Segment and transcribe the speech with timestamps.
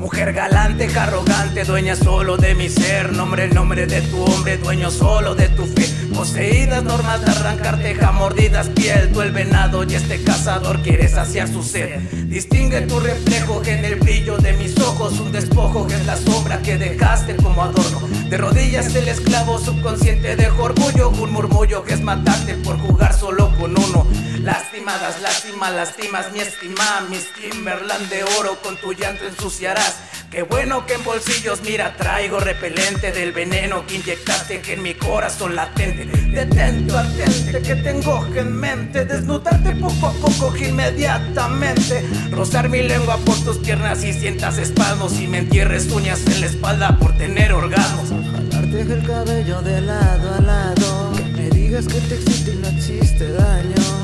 [0.00, 3.12] Mujer galante, arrogante, dueña solo de mi ser.
[3.12, 5.84] Nombre, el nombre de tu hombre, dueño solo de tu fe.
[6.14, 9.10] Poseídas normas de arrancarte mordidas piel.
[9.12, 12.00] Tú venado y este cazador quiere saciar su sed.
[12.28, 15.20] Distingue tu reflejo en el brillo de mis ojos.
[15.20, 18.00] Un despojo que es la sombra que dejaste como adorno.
[18.30, 21.10] De rodillas el esclavo subconsciente dejo orgullo.
[21.10, 23.39] Un murmullo que es matarte por jugar solo.
[24.90, 29.98] Lastimadas, lástimas, lastimas mi estima, mis Timberland de oro con tu llanto ensuciarás.
[30.32, 34.94] Qué bueno que en bolsillos, mira, traigo repelente del veneno que inyectaste que en mi
[34.94, 36.06] corazón latente.
[36.06, 39.04] Detento, atente, que tengo en mente.
[39.04, 42.04] Desnudarte poco a poco, inmediatamente.
[42.32, 45.20] Rozar mi lengua por tus piernas y sientas espasmos.
[45.20, 48.08] Y me entierres uñas en la espalda por tener orgasmos.
[48.08, 51.12] Jalarte el cabello de lado a lado.
[51.16, 53.99] Que me digas que te existe y no existe daño.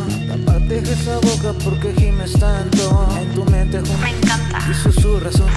[1.01, 3.09] Esa boca porque gimes tanto.
[3.21, 4.59] En tu mente Me encanta.
[4.71, 5.49] Y susurras un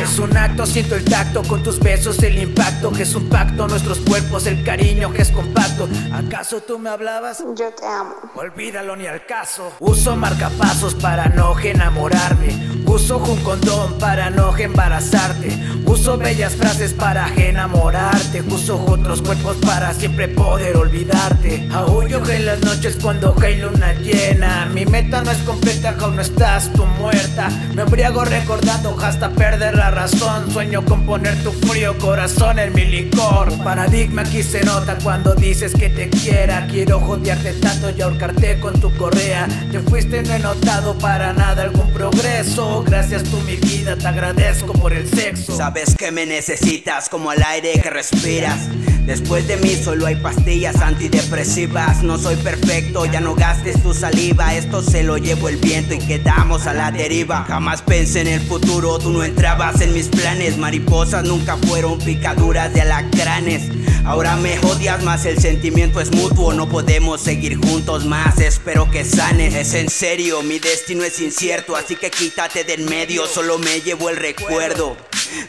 [0.00, 3.68] es un acto, siento el tacto con tus besos, el impacto que es un pacto,
[3.68, 5.88] nuestros cuerpos, el cariño que es compacto.
[6.12, 7.44] ¿Acaso tú me hablabas?
[7.54, 8.14] Yo te amo.
[8.34, 9.72] Olvídalo ni al caso.
[9.78, 12.79] Uso marcapasos para no enamorarme.
[12.90, 15.56] Uso un condón para no embarazarte.
[15.86, 18.42] Uso bellas frases para enamorarte.
[18.42, 21.68] Uso otros cuerpos para siempre poder olvidarte.
[21.72, 24.66] Aullo en las noches cuando hay luna llena.
[24.74, 27.48] Mi meta no es completa, aún no estás tú muerta.
[27.76, 30.50] Me embriago recordando hasta perder la razón.
[30.52, 33.49] Sueño con poner tu frío corazón en mi licor.
[33.64, 36.66] Paradigma aquí se nota cuando dices que te quiera.
[36.66, 39.46] Quiero jodearte tanto y ahorcarte con tu correa.
[39.70, 42.82] Te fuiste, no he notado para nada algún progreso.
[42.84, 45.56] Gracias tú, mi vida, te agradezco por el sexo.
[45.56, 48.68] Sabes que me necesitas como el aire que respiras.
[49.10, 52.04] Después de mí solo hay pastillas antidepresivas.
[52.04, 54.54] No soy perfecto, ya no gastes tu saliva.
[54.54, 57.44] Esto se lo llevo el viento y quedamos a la deriva.
[57.48, 60.58] Jamás pensé en el futuro, tú no entrabas en mis planes.
[60.58, 63.62] Mariposas nunca fueron picaduras de alacranes.
[64.04, 66.52] Ahora me odias más, el sentimiento es mutuo.
[66.52, 69.56] No podemos seguir juntos más, espero que sanes.
[69.56, 73.26] Es en serio, mi destino es incierto, así que quítate de en medio.
[73.26, 74.96] Solo me llevo el recuerdo.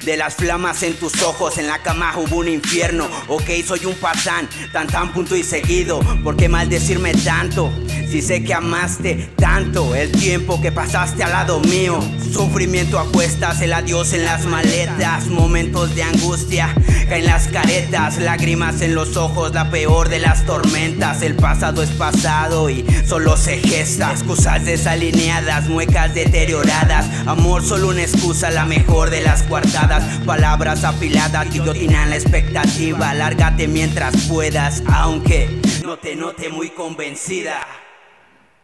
[0.04, 3.10] De las flamas en tus ojos, en la cama hubo un infierno.
[3.28, 6.00] Ok, soy un patán, tan tan punto y seguido.
[6.24, 7.72] ¿Por qué maldecirme tanto?
[8.10, 12.00] Si sé que amaste tanto el tiempo que pasaste al lado mío.
[12.34, 15.28] Sufrimiento a cuestas, el adiós en las maletas.
[15.28, 16.74] Momentos de angustia,
[17.08, 18.18] caen las caretas.
[18.18, 21.22] Lágrimas en los ojos, la peor de las tormentas.
[21.22, 24.12] El pasado es pasado y solo se gesta.
[24.12, 27.06] Excusas desalineadas, muecas deterioradas.
[27.28, 33.14] Amor solo una excusa, la mejor de las cuartas palabras afiladas, guillotinan la expectativa.
[33.50, 35.50] Mientras puedas, aunque
[35.84, 37.60] no te note muy convencida.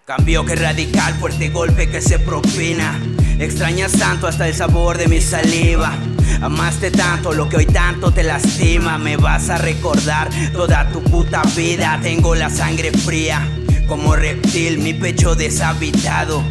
[0.06, 3.00] Cambio que radical, fuerte golpe que se propina.
[3.40, 5.94] Extrañas tanto hasta el sabor de mi saliva.
[6.42, 9.00] Amaste tanto lo que hoy tanto te lastima.
[9.00, 12.00] Me vas a recordar toda tu puta vida.
[12.02, 13.48] Tengo la sangre fría
[13.88, 16.44] como reptil, mi pecho deshabitado.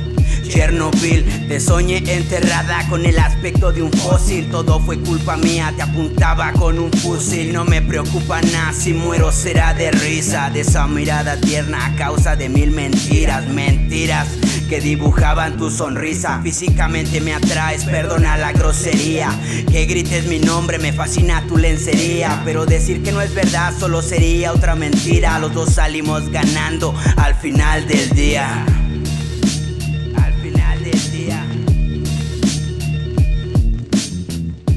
[0.48, 1.24] Chernobyl.
[1.48, 4.48] Te soñé enterrada con el aspecto de un fósil.
[4.50, 7.52] Todo fue culpa mía, te apuntaba con un fusil.
[7.52, 10.50] No me preocupa nada, si muero será de risa.
[10.50, 14.28] De esa mirada tierna a causa de mil mentiras, mentiras
[14.68, 16.40] que dibujaban tu sonrisa.
[16.42, 19.30] Físicamente me atraes, perdona la grosería.
[19.70, 22.42] Que grites mi nombre, me fascina tu lencería.
[22.44, 25.38] Pero decir que no es verdad solo sería otra mentira.
[25.38, 28.64] Los dos salimos ganando al final del día.